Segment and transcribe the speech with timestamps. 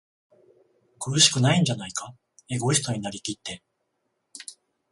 [0.97, 2.15] 苦しくないんじゃないか？
[2.49, 3.61] エゴイストになりきって、